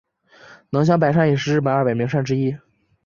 [0.71, 2.57] 能乡白山也是日本二百名山之一。